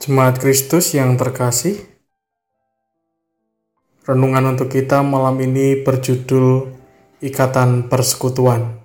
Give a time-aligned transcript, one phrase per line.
[0.00, 1.76] Jemaat Kristus yang terkasih,
[4.08, 6.72] renungan untuk kita malam ini berjudul
[7.20, 8.80] Ikatan Persekutuan.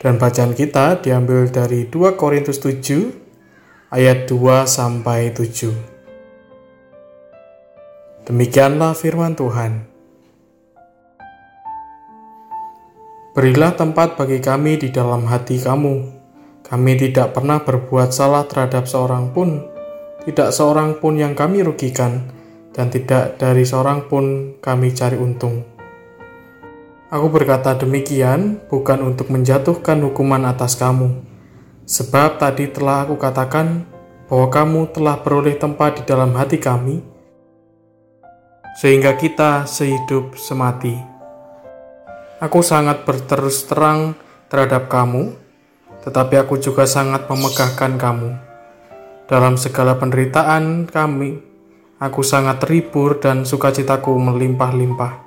[0.00, 5.76] Dan bacaan kita diambil dari 2 Korintus 7 ayat 2 sampai 7.
[8.24, 9.84] Demikianlah firman Tuhan.
[13.36, 16.15] Berilah tempat bagi kami di dalam hati kamu
[16.66, 19.62] kami tidak pernah berbuat salah terhadap seorang pun,
[20.26, 22.26] tidak seorang pun yang kami rugikan,
[22.74, 25.62] dan tidak dari seorang pun kami cari untung.
[27.06, 31.22] Aku berkata demikian bukan untuk menjatuhkan hukuman atas kamu,
[31.86, 33.86] sebab tadi telah aku katakan
[34.26, 36.98] bahwa kamu telah beroleh tempat di dalam hati kami,
[38.82, 40.98] sehingga kita sehidup semati.
[42.42, 44.18] Aku sangat berterus terang
[44.50, 45.45] terhadap kamu
[46.06, 48.30] tetapi aku juga sangat memegahkan kamu.
[49.26, 51.42] Dalam segala penderitaan kami,
[51.98, 55.18] aku sangat terhibur dan sukacitaku melimpah-limpah.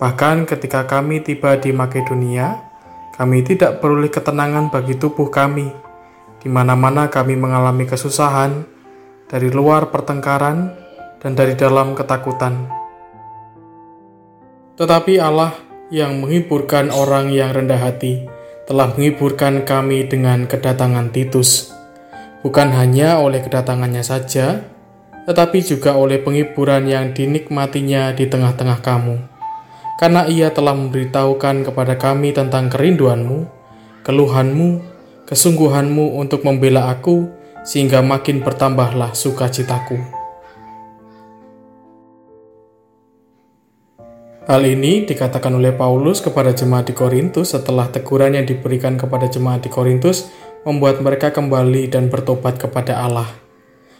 [0.00, 2.56] Bahkan ketika kami tiba di Makedonia,
[3.20, 5.68] kami tidak beroleh ketenangan bagi tubuh kami.
[6.40, 8.64] Di mana-mana kami mengalami kesusahan,
[9.28, 10.72] dari luar pertengkaran,
[11.20, 12.64] dan dari dalam ketakutan.
[14.78, 15.52] Tetapi Allah
[15.92, 18.37] yang menghiburkan orang yang rendah hati,
[18.68, 21.72] telah menghiburkan kami dengan kedatangan Titus,
[22.44, 24.60] bukan hanya oleh kedatangannya saja,
[25.24, 29.16] tetapi juga oleh penghiburan yang dinikmatinya di tengah-tengah kamu.
[29.96, 33.48] Karena ia telah memberitahukan kepada kami tentang kerinduanmu,
[34.04, 34.84] keluhanmu,
[35.24, 37.24] kesungguhanmu untuk membela aku,
[37.64, 40.17] sehingga makin bertambahlah sukacitaku.
[44.48, 49.60] Hal ini dikatakan oleh Paulus kepada jemaat di Korintus setelah teguran yang diberikan kepada jemaat
[49.60, 50.32] di Korintus
[50.64, 53.28] membuat mereka kembali dan bertobat kepada Allah.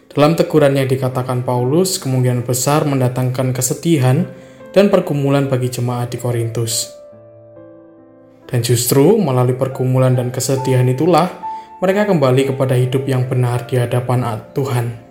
[0.08, 4.24] Dalam teguran yang dikatakan Paulus, kemungkinan besar mendatangkan kesedihan
[4.72, 6.96] dan pergumulan bagi jemaat di Korintus.
[8.48, 11.28] Dan justru melalui pergumulan dan kesedihan itulah
[11.84, 14.24] mereka kembali kepada hidup yang benar di hadapan
[14.56, 15.08] Tuhan.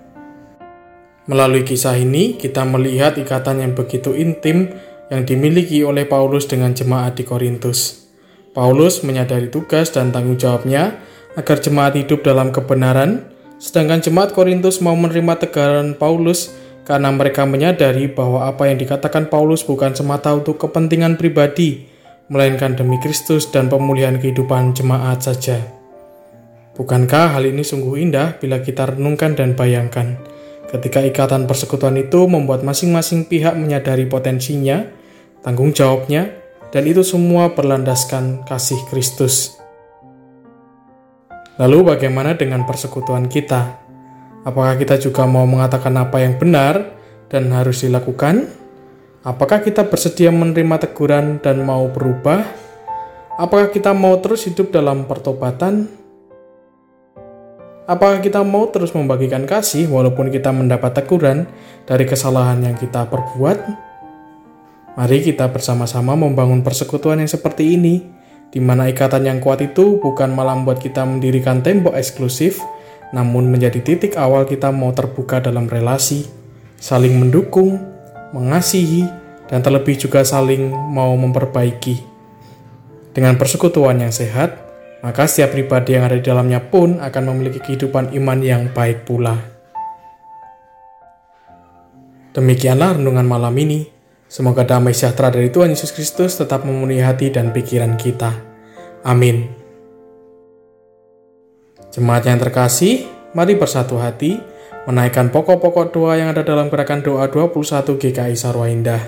[1.29, 4.73] Melalui kisah ini, kita melihat ikatan yang begitu intim
[5.07, 8.07] yang dimiliki oleh Paulus dengan jemaat di Korintus.
[8.51, 10.97] Paulus menyadari tugas dan tanggung jawabnya
[11.37, 13.29] agar jemaat hidup dalam kebenaran,
[13.61, 16.51] sedangkan jemaat Korintus mau menerima tegaran Paulus
[16.87, 21.85] karena mereka menyadari bahwa apa yang dikatakan Paulus bukan semata untuk kepentingan pribadi,
[22.27, 25.59] melainkan demi Kristus dan pemulihan kehidupan jemaat saja.
[26.77, 30.36] Bukankah hal ini sungguh indah bila kita renungkan dan bayangkan?
[30.67, 34.83] Ketika ikatan persekutuan itu membuat masing-masing pihak menyadari potensinya,
[35.39, 36.27] tanggung jawabnya,
[36.75, 39.55] dan itu semua berlandaskan kasih Kristus.
[41.55, 43.79] Lalu bagaimana dengan persekutuan kita?
[44.43, 46.99] Apakah kita juga mau mengatakan apa yang benar
[47.31, 48.51] dan harus dilakukan?
[49.23, 52.43] Apakah kita bersedia menerima teguran dan mau berubah?
[53.39, 56.06] Apakah kita mau terus hidup dalam pertobatan?
[57.87, 61.47] Apakah kita mau terus membagikan kasih walaupun kita mendapat teguran
[61.87, 63.63] dari kesalahan yang kita perbuat?
[64.99, 68.03] Mari kita bersama-sama membangun persekutuan yang seperti ini,
[68.51, 72.59] di mana ikatan yang kuat itu bukan malah membuat kita mendirikan tembok eksklusif,
[73.15, 76.27] namun menjadi titik awal kita mau terbuka dalam relasi,
[76.75, 77.79] saling mendukung,
[78.35, 79.07] mengasihi,
[79.47, 82.03] dan terlebih juga saling mau memperbaiki.
[83.15, 84.66] Dengan persekutuan yang sehat,
[85.05, 89.37] maka setiap pribadi yang ada di dalamnya pun akan memiliki kehidupan iman yang baik pula.
[92.33, 93.89] Demikianlah renungan malam ini.
[94.27, 98.35] Semoga damai sejahtera dari Tuhan Yesus Kristus tetap memenuhi hati dan pikiran kita.
[99.07, 99.47] Amin.
[101.95, 104.37] Jemaat yang terkasih, mari bersatu hati
[104.85, 109.01] menaikkan pokok-pokok doa yang ada dalam gerakan doa 21 GKI Sarwa Indah.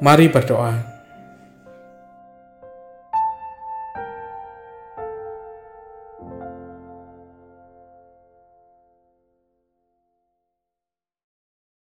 [0.00, 0.87] Mari berdoa.